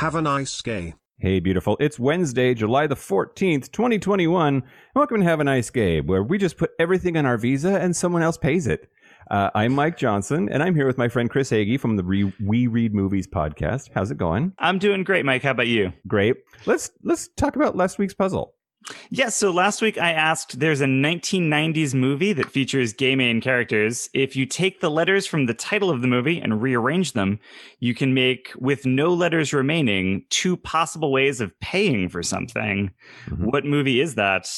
Have 0.00 0.14
a 0.14 0.22
nice 0.22 0.62
day. 0.62 0.94
Hey, 1.18 1.40
beautiful. 1.40 1.76
It's 1.78 1.98
Wednesday, 1.98 2.54
July 2.54 2.86
the 2.86 2.94
14th, 2.94 3.70
2021. 3.70 4.62
Welcome 4.94 5.18
to 5.18 5.24
Have 5.24 5.40
a 5.40 5.44
Nice 5.44 5.68
Gay, 5.68 6.00
where 6.00 6.22
we 6.22 6.38
just 6.38 6.56
put 6.56 6.70
everything 6.78 7.18
on 7.18 7.26
our 7.26 7.36
visa 7.36 7.78
and 7.78 7.94
someone 7.94 8.22
else 8.22 8.38
pays 8.38 8.66
it. 8.66 8.90
Uh, 9.30 9.50
I'm 9.54 9.74
Mike 9.74 9.98
Johnson, 9.98 10.48
and 10.48 10.62
I'm 10.62 10.74
here 10.74 10.86
with 10.86 10.96
my 10.96 11.08
friend 11.08 11.28
Chris 11.28 11.50
Hagee 11.50 11.78
from 11.78 11.96
the 11.96 12.02
Re- 12.02 12.32
We 12.42 12.66
Read 12.66 12.94
Movies 12.94 13.26
podcast. 13.26 13.90
How's 13.94 14.10
it 14.10 14.16
going? 14.16 14.54
I'm 14.58 14.78
doing 14.78 15.04
great, 15.04 15.26
Mike. 15.26 15.42
How 15.42 15.50
about 15.50 15.68
you? 15.68 15.92
Great. 16.08 16.36
Let's 16.64 16.90
let's 17.04 17.28
talk 17.36 17.56
about 17.56 17.76
last 17.76 17.98
week's 17.98 18.14
puzzle. 18.14 18.54
Yes. 18.88 18.96
Yeah, 19.10 19.28
so 19.28 19.50
last 19.50 19.82
week 19.82 19.98
I 19.98 20.12
asked 20.12 20.58
there's 20.58 20.80
a 20.80 20.86
1990s 20.86 21.94
movie 21.94 22.32
that 22.32 22.50
features 22.50 22.92
gay 22.92 23.14
main 23.14 23.40
characters. 23.40 24.08
If 24.14 24.34
you 24.34 24.46
take 24.46 24.80
the 24.80 24.90
letters 24.90 25.26
from 25.26 25.46
the 25.46 25.54
title 25.54 25.90
of 25.90 26.00
the 26.00 26.08
movie 26.08 26.40
and 26.40 26.62
rearrange 26.62 27.12
them, 27.12 27.38
you 27.78 27.94
can 27.94 28.14
make, 28.14 28.50
with 28.56 28.86
no 28.86 29.12
letters 29.12 29.52
remaining, 29.52 30.24
two 30.30 30.56
possible 30.56 31.12
ways 31.12 31.40
of 31.40 31.58
paying 31.60 32.08
for 32.08 32.22
something. 32.22 32.90
Mm-hmm. 33.26 33.44
What 33.44 33.64
movie 33.64 34.00
is 34.00 34.14
that? 34.14 34.48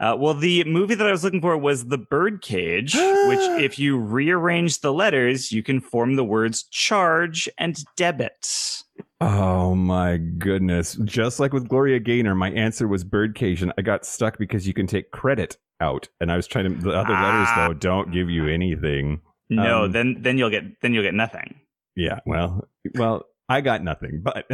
Uh, 0.00 0.16
well, 0.18 0.34
the 0.34 0.64
movie 0.64 0.94
that 0.94 1.06
I 1.06 1.12
was 1.12 1.24
looking 1.24 1.40
for 1.40 1.56
was 1.56 1.86
The 1.86 1.98
Birdcage, 1.98 2.94
which, 2.94 3.40
if 3.62 3.78
you 3.78 3.98
rearrange 3.98 4.80
the 4.80 4.92
letters, 4.92 5.50
you 5.50 5.62
can 5.62 5.80
form 5.80 6.16
the 6.16 6.24
words 6.24 6.64
charge 6.64 7.48
and 7.56 7.82
debit. 7.96 8.82
Oh 9.24 9.76
my 9.76 10.16
goodness. 10.16 10.98
Just 11.04 11.38
like 11.38 11.52
with 11.52 11.68
Gloria 11.68 12.00
Gaynor, 12.00 12.34
my 12.34 12.50
answer 12.50 12.88
was 12.88 13.04
birdcage 13.04 13.62
and 13.62 13.72
I 13.78 13.82
got 13.82 14.04
stuck 14.04 14.36
because 14.36 14.66
you 14.66 14.74
can 14.74 14.88
take 14.88 15.12
credit 15.12 15.58
out. 15.80 16.08
And 16.20 16.32
I 16.32 16.34
was 16.34 16.48
trying 16.48 16.64
to 16.64 16.74
the 16.74 16.90
other 16.90 17.14
ah. 17.14 17.22
letters 17.22 17.48
though 17.54 17.74
don't 17.78 18.10
give 18.10 18.28
you 18.28 18.48
anything. 18.48 19.20
No, 19.48 19.84
um, 19.84 19.92
then 19.92 20.16
then 20.22 20.38
you'll 20.38 20.50
get 20.50 20.80
then 20.80 20.92
you'll 20.92 21.04
get 21.04 21.14
nothing. 21.14 21.60
Yeah, 21.94 22.18
well 22.26 22.66
well 22.96 23.26
I 23.48 23.60
got 23.60 23.84
nothing, 23.84 24.24
but 24.24 24.44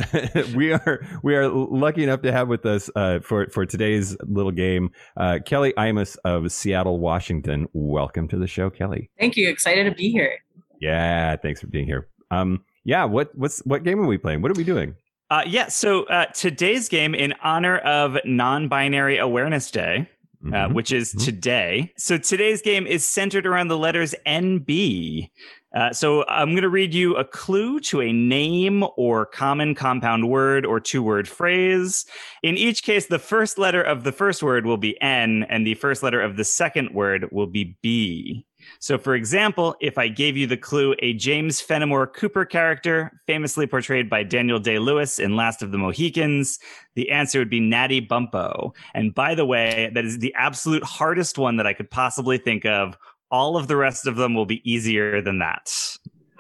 we 0.55 0.73
are 0.75 1.01
we 1.23 1.35
are 1.35 1.49
lucky 1.49 2.03
enough 2.03 2.21
to 2.23 2.33
have 2.33 2.49
with 2.49 2.67
us 2.67 2.91
uh, 2.95 3.21
for 3.21 3.47
for 3.47 3.65
today's 3.65 4.19
little 4.27 4.53
game 4.53 4.91
uh, 5.17 5.39
Kelly 5.47 5.73
Imus 5.79 6.19
of 6.27 6.53
Seattle, 6.53 6.99
Washington. 6.99 7.69
Welcome 7.73 8.29
to 8.29 8.37
the 8.37 8.47
show, 8.47 8.69
Kelly. 8.69 9.09
Thank 9.19 9.39
you. 9.39 9.49
Excited 9.49 9.85
to 9.85 9.93
be 9.93 10.11
here. 10.11 10.39
Yeah, 10.79 11.37
thanks 11.37 11.63
for 11.63 11.69
being 11.69 11.87
here. 11.87 12.09
Um, 12.31 12.65
yeah, 12.89 13.05
what 13.05 13.37
what's 13.37 13.59
what 13.67 13.85
game 13.85 14.01
are 14.01 14.07
we 14.07 14.17
playing? 14.17 14.41
What 14.41 14.51
are 14.51 14.55
we 14.55 14.65
doing? 14.65 14.97
Uh, 15.31 15.43
yeah, 15.47 15.69
so 15.69 16.05
uh, 16.05 16.25
today's 16.33 16.89
game, 16.89 17.15
in 17.15 17.35
honor 17.43 17.77
of 17.79 18.17
Non-Binary 18.25 19.19
Awareness 19.19 19.71
Day, 19.71 20.09
uh, 20.43 20.49
mm-hmm. 20.49 20.75
which 20.75 20.91
is 20.91 21.11
mm-hmm. 21.11 21.23
today. 21.23 21.93
So 21.99 22.17
today's 22.17 22.63
game 22.63 22.87
is 22.87 23.05
centered 23.05 23.47
around 23.47 23.69
the 23.69 23.77
letters 23.77 24.15
NB. 24.27 25.29
Uh, 25.77 25.93
so 25.93 26.27
I'm 26.29 26.53
going 26.53 26.63
to 26.63 26.71
read 26.71 26.95
you 26.95 27.15
a 27.17 27.27
clue 27.27 27.79
to 27.81 28.01
a 28.01 28.11
name 28.11 28.83
or 28.97 29.27
common 29.27 29.75
compound 29.75 30.31
word 30.31 30.65
or 30.65 30.81
two 30.81 31.03
word 31.03 31.29
phrase. 31.29 32.07
In 32.43 32.57
each 32.57 32.83
case, 32.83 33.09
the 33.09 33.19
first 33.19 33.59
letter 33.59 33.83
of 33.83 34.03
the 34.03 34.13
first 34.13 34.43
word 34.43 34.65
will 34.65 34.79
be 34.79 34.99
N, 35.03 35.45
and 35.51 35.67
the 35.67 35.75
first 35.75 36.03
letter 36.03 36.23
of 36.23 36.37
the 36.39 36.45
second 36.45 36.95
word 36.95 37.29
will 37.31 37.49
be 37.49 37.77
B. 37.83 38.47
So, 38.81 38.99
for 38.99 39.15
example, 39.15 39.77
if 39.81 39.99
I 39.99 40.09
gave 40.09 40.37
you 40.37 40.47
the 40.47 40.57
clue 40.57 40.95
a 41.01 41.15
James 41.15 41.61
Fenimore 41.61 42.07
Cooper 42.07 42.45
character, 42.45 43.21
famously 43.27 43.67
portrayed 43.67 44.09
by 44.09 44.23
Daniel 44.23 44.59
Day 44.59 44.79
Lewis 44.79 45.19
in 45.19 45.37
Last 45.37 45.63
of 45.63 45.73
the 45.73 45.79
Mohicans, 45.79 46.59
the 46.95 47.11
answer 47.11 47.39
would 47.39 47.51
be 47.51 47.61
Natty 47.61 48.01
Bumppo. 48.01 48.75
And 48.95 49.15
by 49.15 49.35
the 49.35 49.47
way, 49.47 49.91
that 49.95 50.05
is 50.05 50.19
the 50.19 50.35
absolute 50.35 50.85
hardest 50.85 51.39
one 51.39 51.57
that 51.57 51.67
I 51.67 51.73
could 51.73 51.91
possibly 51.91 52.39
think 52.39 52.65
of. 52.65 52.97
All 53.31 53.57
of 53.57 53.69
the 53.69 53.77
rest 53.77 54.07
of 54.07 54.17
them 54.17 54.35
will 54.35 54.47
be 54.47 54.63
easier 54.71 55.21
than 55.21 55.39
that. 55.41 55.71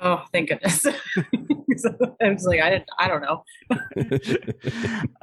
Oh, 0.00 0.24
thank 0.32 0.48
goodness. 0.48 0.86
I 2.20 2.30
was 2.30 2.44
like, 2.44 2.60
I 2.60 2.70
didn't, 2.70 2.88
I 2.98 3.08
don't 3.08 3.22
know. 3.22 3.44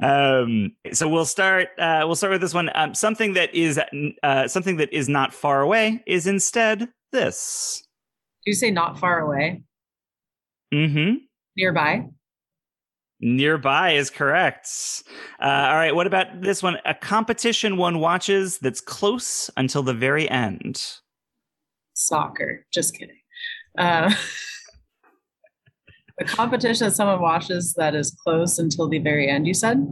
um, 0.00 0.72
so 0.92 1.08
we'll 1.08 1.24
start. 1.24 1.68
Uh, 1.78 2.02
we'll 2.04 2.14
start 2.14 2.32
with 2.32 2.42
this 2.42 2.52
one. 2.52 2.70
Um, 2.74 2.94
something 2.94 3.32
that 3.34 3.54
is 3.54 3.80
uh, 4.22 4.48
something 4.48 4.76
that 4.76 4.92
is 4.92 5.08
not 5.08 5.32
far 5.32 5.62
away 5.62 6.02
is 6.06 6.26
instead 6.26 6.88
this. 7.12 7.82
Do 8.44 8.50
you 8.50 8.54
say 8.54 8.70
not 8.70 8.98
far 8.98 9.20
away? 9.20 9.62
Mm-hmm. 10.72 11.16
Nearby. 11.56 12.06
Nearby 13.20 13.92
is 13.92 14.10
correct. 14.10 14.68
Uh, 15.40 15.46
all 15.46 15.74
right. 15.74 15.94
What 15.94 16.06
about 16.06 16.42
this 16.42 16.62
one? 16.62 16.76
A 16.84 16.94
competition 16.94 17.76
one 17.76 17.98
watches 17.98 18.58
that's 18.58 18.80
close 18.80 19.50
until 19.56 19.82
the 19.82 19.94
very 19.94 20.28
end. 20.28 20.84
Soccer. 21.94 22.66
Just 22.72 22.94
kidding. 22.94 23.16
Uh, 23.78 24.12
a 26.20 26.24
competition 26.24 26.86
that 26.86 26.94
someone 26.94 27.20
watches 27.20 27.74
that 27.74 27.94
is 27.94 28.14
close 28.22 28.58
until 28.58 28.88
the 28.88 28.98
very 28.98 29.28
end. 29.28 29.46
You 29.46 29.54
said. 29.54 29.86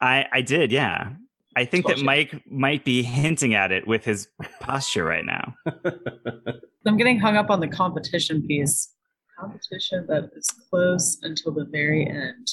I 0.00 0.26
I 0.32 0.40
did. 0.40 0.72
Yeah. 0.72 1.12
I 1.56 1.64
think 1.64 1.86
that 1.86 2.00
Mike 2.00 2.42
might 2.48 2.84
be 2.84 3.02
hinting 3.02 3.54
at 3.54 3.72
it 3.72 3.86
with 3.86 4.04
his 4.04 4.28
posture 4.60 5.04
right 5.04 5.24
now. 5.24 5.54
I'm 6.86 6.96
getting 6.96 7.18
hung 7.18 7.36
up 7.36 7.50
on 7.50 7.60
the 7.60 7.68
competition 7.68 8.46
piece. 8.46 8.92
Competition 9.38 10.06
that 10.08 10.30
is 10.36 10.48
close 10.70 11.18
until 11.22 11.52
the 11.52 11.64
very 11.64 12.06
end. 12.08 12.48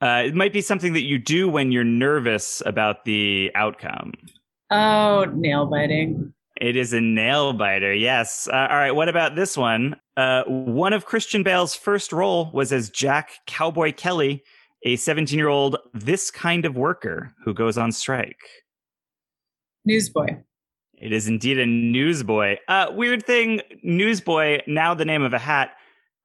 Uh, 0.00 0.24
it 0.26 0.34
might 0.34 0.52
be 0.52 0.60
something 0.60 0.92
that 0.94 1.02
you 1.02 1.16
do 1.16 1.48
when 1.48 1.70
you're 1.70 1.84
nervous 1.84 2.60
about 2.66 3.04
the 3.04 3.50
outcome. 3.54 4.12
Oh, 4.70 5.26
nail 5.32 5.66
biting. 5.66 6.34
It 6.60 6.76
is 6.76 6.92
a 6.92 7.00
nail 7.00 7.52
biter, 7.52 7.94
yes. 7.94 8.48
Uh, 8.48 8.68
all 8.70 8.76
right, 8.76 8.90
what 8.92 9.08
about 9.08 9.36
this 9.36 9.56
one? 9.56 9.96
Uh, 10.16 10.42
one 10.46 10.92
of 10.92 11.06
Christian 11.06 11.42
Bale's 11.42 11.74
first 11.74 12.12
role 12.12 12.50
was 12.52 12.72
as 12.72 12.90
Jack 12.90 13.30
Cowboy 13.46 13.92
Kelly 13.92 14.44
a 14.84 14.96
17 14.96 15.38
year 15.38 15.48
old 15.48 15.76
this 15.94 16.30
kind 16.30 16.64
of 16.64 16.76
worker 16.76 17.32
who 17.44 17.54
goes 17.54 17.78
on 17.78 17.92
strike? 17.92 18.40
Newsboy. 19.84 20.36
It 20.94 21.12
is 21.12 21.26
indeed 21.26 21.58
a 21.58 21.66
newsboy. 21.66 22.58
Uh, 22.68 22.86
weird 22.92 23.26
thing, 23.26 23.60
newsboy, 23.82 24.60
now 24.68 24.94
the 24.94 25.04
name 25.04 25.22
of 25.22 25.32
a 25.32 25.38
hat. 25.38 25.72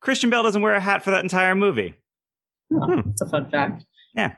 Christian 0.01 0.29
Bale 0.29 0.43
doesn't 0.43 0.61
wear 0.61 0.75
a 0.75 0.79
hat 0.79 1.03
for 1.03 1.09
that 1.11 1.23
entire 1.23 1.55
movie. 1.55 1.95
Oh, 2.71 2.85
hmm. 2.85 3.09
It's 3.09 3.21
a 3.21 3.27
fun 3.27 3.49
fact. 3.49 3.85
Yeah. 4.13 4.33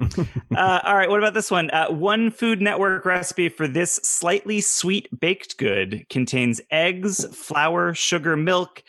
uh, 0.56 0.80
all 0.84 0.96
right. 0.96 1.10
What 1.10 1.20
about 1.20 1.34
this 1.34 1.50
one? 1.50 1.70
Uh, 1.72 1.90
one 1.90 2.32
Food 2.32 2.62
Network 2.62 3.06
recipe 3.06 3.50
for 3.50 3.68
this 3.68 3.96
slightly 4.04 4.62
sweet 4.62 5.08
baked 5.20 5.58
good 5.58 6.06
contains 6.10 6.62
eggs, 6.70 7.26
flour, 7.36 7.94
sugar, 7.94 8.36
milk, 8.36 8.84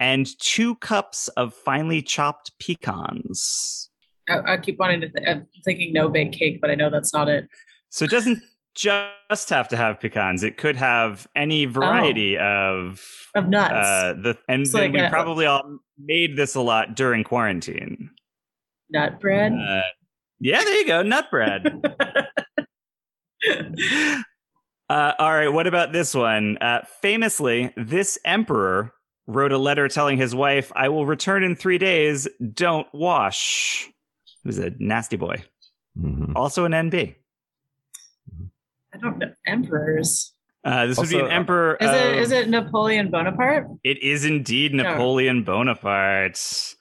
and 0.00 0.28
two 0.38 0.76
cups 0.76 1.28
of 1.28 1.54
finely 1.54 2.02
chopped 2.02 2.52
pecans. 2.60 3.87
I, 4.28 4.54
I 4.54 4.56
keep 4.56 4.78
wanting 4.78 5.00
to. 5.02 5.08
Th- 5.08 5.28
I'm 5.28 5.46
thinking 5.64 5.92
no 5.92 6.08
bake 6.08 6.32
cake, 6.32 6.60
but 6.60 6.70
I 6.70 6.74
know 6.74 6.90
that's 6.90 7.12
not 7.12 7.28
it. 7.28 7.48
So 7.90 8.04
it 8.04 8.10
doesn't 8.10 8.40
just 8.74 9.50
have 9.50 9.68
to 9.68 9.76
have 9.76 9.98
pecans. 9.98 10.44
It 10.44 10.56
could 10.56 10.76
have 10.76 11.26
any 11.34 11.64
variety 11.64 12.38
oh. 12.38 12.42
of 12.42 13.28
of 13.34 13.48
nuts. 13.48 13.72
Uh, 13.72 14.14
the 14.14 14.38
and 14.48 14.72
like 14.72 14.92
we 14.92 15.00
a, 15.00 15.10
probably 15.10 15.46
all 15.46 15.78
made 15.98 16.36
this 16.36 16.54
a 16.54 16.60
lot 16.60 16.94
during 16.94 17.24
quarantine. 17.24 18.10
Nut 18.90 19.20
bread. 19.20 19.52
Uh, 19.52 19.82
yeah, 20.40 20.62
there 20.62 20.78
you 20.78 20.86
go, 20.86 21.02
nut 21.02 21.26
bread. 21.30 21.66
uh, 24.88 25.12
all 25.18 25.32
right, 25.32 25.48
what 25.48 25.66
about 25.66 25.92
this 25.92 26.14
one? 26.14 26.56
Uh, 26.58 26.82
famously, 27.02 27.72
this 27.76 28.18
emperor 28.24 28.92
wrote 29.26 29.52
a 29.52 29.58
letter 29.58 29.88
telling 29.88 30.16
his 30.16 30.34
wife, 30.34 30.70
"I 30.76 30.88
will 30.88 31.04
return 31.04 31.42
in 31.42 31.56
three 31.56 31.78
days. 31.78 32.28
Don't 32.54 32.86
wash." 32.92 33.90
Was 34.44 34.58
a 34.58 34.72
nasty 34.78 35.16
boy. 35.16 35.42
Mm-hmm. 35.98 36.36
Also 36.36 36.64
an 36.64 36.72
NB. 36.72 37.14
I 38.94 38.98
don't 38.98 39.18
know. 39.18 39.32
Emperors. 39.46 40.34
Uh, 40.64 40.86
this 40.86 40.98
also, 40.98 41.16
would 41.16 41.22
be 41.22 41.24
an 41.24 41.30
emperor. 41.30 41.76
Is, 41.80 41.90
it, 41.90 42.18
is 42.18 42.32
it 42.32 42.48
Napoleon 42.48 43.10
Bonaparte? 43.10 43.68
It 43.84 44.02
is 44.02 44.24
indeed 44.24 44.74
Napoleon 44.74 45.44
Bonaparte. 45.44 46.74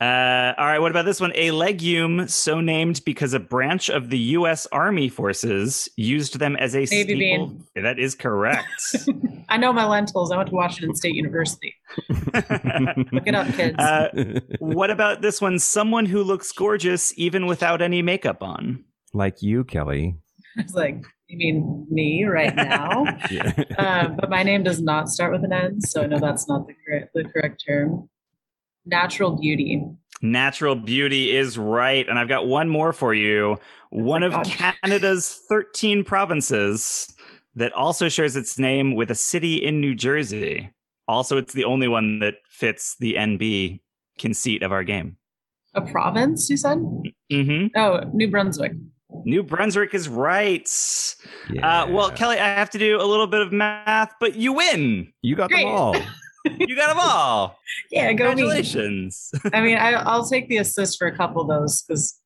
Uh, 0.00 0.54
all 0.56 0.64
right, 0.64 0.78
what 0.78 0.90
about 0.90 1.04
this 1.04 1.20
one? 1.20 1.30
A 1.34 1.50
legume 1.50 2.26
so 2.26 2.62
named 2.62 3.02
because 3.04 3.34
a 3.34 3.38
branch 3.38 3.90
of 3.90 4.08
the 4.08 4.18
U.S. 4.18 4.66
Army 4.72 5.10
forces 5.10 5.90
used 5.96 6.38
them 6.38 6.56
as 6.56 6.74
a 6.74 6.78
Navy 6.78 6.86
staple. 6.86 7.16
Bean. 7.48 7.64
That 7.74 7.98
is 7.98 8.14
correct. 8.14 8.96
I 9.50 9.58
know 9.58 9.74
my 9.74 9.84
lentils. 9.84 10.32
I 10.32 10.38
went 10.38 10.48
to 10.48 10.54
Washington 10.54 10.96
State 10.96 11.14
University. 11.14 11.74
Look 12.08 13.26
it 13.26 13.34
up, 13.34 13.46
kids. 13.54 13.76
Uh, 13.78 14.40
what 14.58 14.90
about 14.90 15.20
this 15.20 15.40
one? 15.40 15.58
Someone 15.58 16.06
who 16.06 16.22
looks 16.22 16.50
gorgeous 16.52 17.12
even 17.18 17.46
without 17.46 17.82
any 17.82 18.00
makeup 18.00 18.42
on. 18.42 18.84
Like 19.12 19.42
you, 19.42 19.64
Kelly. 19.64 20.16
I 20.58 20.62
was 20.62 20.74
like, 20.74 21.04
you 21.30 21.38
mean 21.38 21.86
me 21.90 22.24
right 22.24 22.54
now? 22.54 23.04
yeah. 23.30 23.52
Um, 23.78 24.16
but 24.16 24.30
my 24.30 24.42
name 24.42 24.62
does 24.62 24.80
not 24.80 25.08
start 25.08 25.32
with 25.32 25.44
an 25.44 25.52
N, 25.52 25.80
so 25.80 26.02
I 26.02 26.06
know 26.06 26.18
that's 26.18 26.48
not 26.48 26.66
the 26.66 26.74
correct 26.84 27.10
the 27.14 27.24
correct 27.24 27.62
term. 27.66 28.09
Natural 28.90 29.36
beauty. 29.36 29.82
Natural 30.22 30.74
beauty 30.74 31.34
is 31.34 31.56
right. 31.56 32.06
And 32.08 32.18
I've 32.18 32.28
got 32.28 32.46
one 32.46 32.68
more 32.68 32.92
for 32.92 33.14
you. 33.14 33.56
Oh 33.56 33.58
one 33.90 34.22
of 34.22 34.32
God. 34.32 34.44
Canada's 34.46 35.40
13 35.48 36.04
provinces 36.04 37.12
that 37.54 37.72
also 37.72 38.08
shares 38.08 38.36
its 38.36 38.58
name 38.58 38.94
with 38.94 39.10
a 39.10 39.14
city 39.14 39.56
in 39.56 39.80
New 39.80 39.94
Jersey. 39.94 40.70
Also, 41.08 41.36
it's 41.36 41.52
the 41.54 41.64
only 41.64 41.88
one 41.88 42.20
that 42.20 42.34
fits 42.48 42.96
the 43.00 43.14
NB 43.14 43.80
conceit 44.18 44.62
of 44.62 44.70
our 44.70 44.84
game. 44.84 45.16
A 45.74 45.80
province, 45.80 46.50
you 46.50 46.56
said? 46.56 46.78
Mm-hmm. 47.32 47.66
Oh, 47.76 48.00
New 48.12 48.30
Brunswick. 48.30 48.72
New 49.24 49.42
Brunswick 49.42 49.94
is 49.94 50.08
right. 50.08 50.68
Yeah. 51.52 51.82
Uh, 51.82 51.90
well, 51.90 52.10
Kelly, 52.10 52.38
I 52.38 52.46
have 52.46 52.70
to 52.70 52.78
do 52.78 53.00
a 53.00 53.04
little 53.04 53.26
bit 53.26 53.40
of 53.40 53.52
math, 53.52 54.14
but 54.20 54.36
you 54.36 54.52
win. 54.52 55.12
You 55.22 55.34
got 55.36 55.50
Great. 55.50 55.64
them 55.64 55.74
all. 55.74 55.96
you 56.44 56.76
got 56.76 56.88
them 56.88 56.98
all. 57.00 57.58
yeah, 57.90 58.12
go 58.12 58.28
Congratulations. 58.28 59.30
Me. 59.44 59.50
I 59.52 59.60
mean, 59.60 59.76
I, 59.76 60.16
will 60.16 60.24
take 60.24 60.48
the 60.48 60.58
assist 60.58 60.98
for 60.98 61.06
a 61.06 61.16
couple 61.16 61.42
of 61.42 61.48
those 61.48 61.82
because 61.82 62.20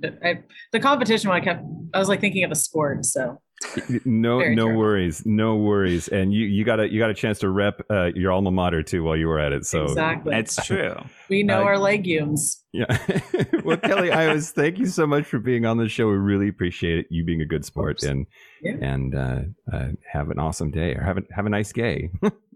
the 0.00 0.80
competition 0.80 1.28
one 1.28 1.40
I 1.40 1.44
kept. 1.44 1.64
I 1.92 1.98
was 1.98 2.08
like 2.08 2.20
thinking 2.20 2.44
of 2.44 2.50
a 2.50 2.56
sport, 2.56 3.04
so 3.04 3.40
no 4.04 4.38
Very 4.38 4.54
no 4.54 4.66
true. 4.66 4.78
worries 4.78 5.26
no 5.26 5.56
worries. 5.56 6.08
And 6.08 6.32
you 6.32 6.46
you 6.46 6.64
got 6.64 6.80
a 6.80 6.90
you 6.90 6.98
got 6.98 7.10
a 7.10 7.14
chance 7.14 7.38
to 7.40 7.48
rep 7.50 7.82
uh, 7.90 8.10
your 8.14 8.32
alma 8.32 8.50
mater 8.50 8.82
too 8.82 9.02
while 9.02 9.16
you 9.16 9.26
were 9.26 9.38
at 9.38 9.52
it 9.52 9.66
so. 9.66 9.84
Exactly. 9.84 10.30
That's 10.30 10.64
true. 10.64 10.94
We 11.28 11.42
know 11.42 11.60
uh, 11.60 11.64
our 11.64 11.78
legumes. 11.78 12.64
Yeah. 12.72 12.86
Well 13.64 13.76
kelly 13.76 14.10
i 14.10 14.32
was 14.32 14.50
thank 14.50 14.78
you 14.78 14.86
so 14.86 15.06
much 15.06 15.26
for 15.26 15.38
being 15.38 15.66
on 15.66 15.76
the 15.76 15.88
show. 15.88 16.06
We 16.08 16.14
really 16.16 16.48
appreciate 16.48 17.00
it 17.00 17.06
you 17.10 17.24
being 17.24 17.42
a 17.42 17.46
good 17.46 17.64
sport 17.64 18.02
and 18.02 18.26
yeah. 18.62 18.76
and 18.80 19.14
uh, 19.14 19.40
uh, 19.72 19.88
have 20.10 20.30
an 20.30 20.38
awesome 20.38 20.70
day 20.70 20.94
or 20.94 21.02
have 21.02 21.18
a 21.18 21.22
have 21.34 21.46
a 21.46 21.50
nice 21.50 21.72
day 21.72 22.10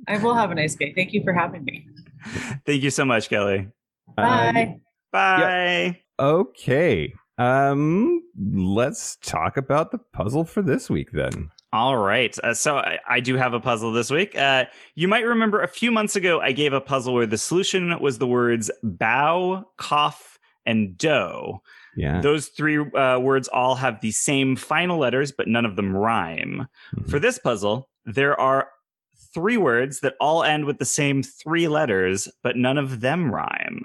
i 0.08 0.16
will 0.18 0.34
have 0.34 0.50
a 0.50 0.54
nice 0.54 0.74
day 0.74 0.92
thank 0.94 1.12
you 1.12 1.22
for 1.22 1.32
having 1.32 1.64
me. 1.64 1.86
Thank 2.66 2.82
you 2.82 2.90
so 2.90 3.04
much 3.04 3.28
kelly. 3.28 3.68
Bye. 4.16 4.80
Bye. 5.10 5.38
Yep. 5.38 5.96
okay 6.20 7.12
um, 7.38 8.22
let's 8.36 9.16
talk 9.16 9.56
about 9.56 9.90
the 9.90 9.98
puzzle 9.98 10.44
for 10.44 10.62
this 10.62 10.90
week 10.90 11.12
then. 11.12 11.50
All 11.72 11.96
right. 11.96 12.36
Uh, 12.44 12.52
so 12.52 12.76
I, 12.76 12.98
I, 13.08 13.20
do 13.20 13.36
have 13.36 13.54
a 13.54 13.60
puzzle 13.60 13.92
this 13.92 14.10
week. 14.10 14.36
Uh, 14.36 14.66
you 14.94 15.08
might 15.08 15.24
remember 15.24 15.62
a 15.62 15.68
few 15.68 15.90
months 15.90 16.16
ago, 16.16 16.38
I 16.38 16.52
gave 16.52 16.74
a 16.74 16.82
puzzle 16.82 17.14
where 17.14 17.26
the 17.26 17.38
solution 17.38 17.98
was 17.98 18.18
the 18.18 18.26
words 18.26 18.70
bow, 18.82 19.64
cough, 19.78 20.38
and 20.66 20.98
dough. 20.98 21.62
Yeah. 21.96 22.20
Those 22.20 22.48
three 22.48 22.78
uh, 22.78 23.18
words 23.18 23.48
all 23.48 23.74
have 23.76 24.00
the 24.02 24.10
same 24.10 24.54
final 24.54 24.98
letters, 24.98 25.32
but 25.32 25.48
none 25.48 25.64
of 25.64 25.76
them 25.76 25.96
rhyme. 25.96 26.68
Mm-hmm. 26.96 27.10
For 27.10 27.18
this 27.18 27.38
puzzle, 27.38 27.88
there 28.04 28.38
are 28.38 28.68
three 29.32 29.56
words 29.56 30.00
that 30.00 30.14
all 30.20 30.44
end 30.44 30.66
with 30.66 30.78
the 30.78 30.84
same 30.84 31.22
three 31.22 31.68
letters, 31.68 32.28
but 32.42 32.56
none 32.56 32.76
of 32.76 33.00
them 33.00 33.32
rhyme. 33.32 33.84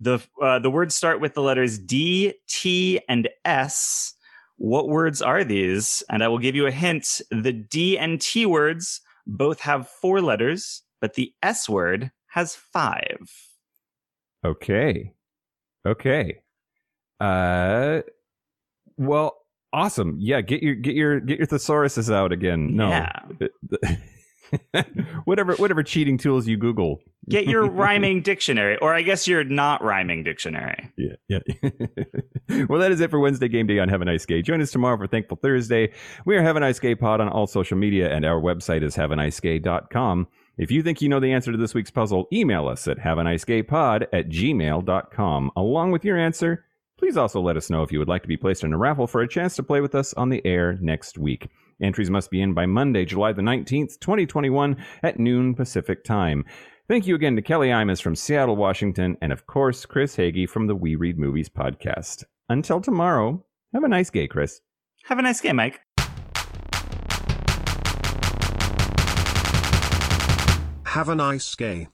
The 0.00 0.20
uh, 0.42 0.58
the 0.58 0.70
words 0.70 0.94
start 0.94 1.20
with 1.20 1.34
the 1.34 1.42
letters 1.42 1.78
D, 1.78 2.34
T, 2.48 3.00
and 3.08 3.28
S. 3.44 4.14
What 4.56 4.88
words 4.88 5.22
are 5.22 5.44
these? 5.44 6.02
And 6.10 6.22
I 6.22 6.28
will 6.28 6.38
give 6.38 6.54
you 6.54 6.66
a 6.66 6.70
hint. 6.70 7.20
The 7.30 7.52
D 7.52 7.98
and 7.98 8.20
T 8.20 8.46
words 8.46 9.00
both 9.26 9.60
have 9.60 9.88
four 9.88 10.20
letters, 10.20 10.82
but 11.00 11.14
the 11.14 11.32
S 11.42 11.68
word 11.68 12.10
has 12.28 12.54
five. 12.54 13.30
Okay. 14.44 15.12
Okay. 15.86 16.40
Uh 17.20 18.02
well, 18.96 19.38
awesome. 19.72 20.16
Yeah, 20.20 20.40
get 20.40 20.62
your 20.62 20.74
get 20.74 20.94
your 20.94 21.20
get 21.20 21.38
your 21.38 21.46
thesauruses 21.46 22.12
out 22.12 22.32
again. 22.32 22.76
No. 22.76 22.88
Yeah. 22.88 23.20
whatever 25.24 25.54
whatever 25.56 25.82
cheating 25.82 26.18
tools 26.18 26.46
you 26.46 26.56
Google. 26.56 27.00
Get 27.28 27.46
your 27.46 27.66
rhyming 27.70 28.22
dictionary, 28.22 28.76
or 28.78 28.94
I 28.94 29.02
guess 29.02 29.26
your 29.26 29.44
not 29.44 29.82
rhyming 29.82 30.24
dictionary. 30.24 30.90
Yeah, 30.96 31.16
yeah. 31.28 31.38
well, 32.68 32.80
that 32.80 32.92
is 32.92 33.00
it 33.00 33.10
for 33.10 33.18
Wednesday 33.18 33.48
Game 33.48 33.66
Day 33.66 33.78
on 33.78 33.88
Have 33.88 34.02
a 34.02 34.04
Nice 34.04 34.26
Gay. 34.26 34.42
Join 34.42 34.60
us 34.60 34.70
tomorrow 34.70 34.96
for 34.96 35.06
Thankful 35.06 35.38
Thursday. 35.40 35.92
We 36.26 36.36
are 36.36 36.42
Have 36.42 36.56
a 36.56 36.60
Nice 36.60 36.78
Gay 36.78 36.94
Pod 36.94 37.20
on 37.20 37.28
all 37.28 37.46
social 37.46 37.78
media, 37.78 38.14
and 38.14 38.24
our 38.24 38.40
website 38.40 38.82
is 38.82 38.96
haveanicegay.com. 38.96 40.28
If 40.56 40.70
you 40.70 40.82
think 40.82 41.02
you 41.02 41.08
know 41.08 41.18
the 41.18 41.32
answer 41.32 41.50
to 41.50 41.58
this 41.58 41.74
week's 41.74 41.90
puzzle, 41.90 42.28
email 42.32 42.68
us 42.68 42.86
at 42.86 42.98
haveanicegaypod 42.98 44.06
at 44.12 44.28
gmail.com. 44.28 45.50
Along 45.56 45.90
with 45.90 46.04
your 46.04 46.18
answer, 46.18 46.64
please 46.98 47.16
also 47.16 47.40
let 47.40 47.56
us 47.56 47.70
know 47.70 47.82
if 47.82 47.90
you 47.90 47.98
would 47.98 48.08
like 48.08 48.22
to 48.22 48.28
be 48.28 48.36
placed 48.36 48.62
in 48.62 48.72
a 48.72 48.78
raffle 48.78 49.06
for 49.06 49.20
a 49.20 49.28
chance 49.28 49.56
to 49.56 49.62
play 49.62 49.80
with 49.80 49.94
us 49.94 50.14
on 50.14 50.28
the 50.28 50.44
air 50.46 50.78
next 50.80 51.18
week. 51.18 51.48
Entries 51.82 52.10
must 52.10 52.30
be 52.30 52.40
in 52.40 52.54
by 52.54 52.66
Monday, 52.66 53.04
July 53.04 53.32
the 53.32 53.42
19th, 53.42 53.98
2021 54.00 54.76
at 55.02 55.18
noon 55.18 55.54
Pacific 55.54 56.04
time. 56.04 56.44
Thank 56.86 57.06
you 57.06 57.14
again 57.14 57.34
to 57.36 57.42
Kelly 57.42 57.68
Imus 57.68 58.02
from 58.02 58.14
Seattle, 58.14 58.56
Washington, 58.56 59.16
and 59.22 59.32
of 59.32 59.46
course, 59.46 59.86
Chris 59.86 60.16
Hagee 60.16 60.48
from 60.48 60.66
the 60.66 60.74
We 60.74 60.96
Read 60.96 61.18
Movies 61.18 61.48
podcast. 61.48 62.24
Until 62.48 62.80
tomorrow, 62.80 63.42
have 63.72 63.84
a 63.84 63.88
nice 63.88 64.10
day, 64.10 64.28
Chris. 64.28 64.60
Have 65.04 65.18
a 65.18 65.22
nice 65.22 65.40
day, 65.40 65.52
Mike. 65.52 65.80
Have 70.84 71.08
a 71.08 71.14
nice 71.14 71.56
day. 71.56 71.88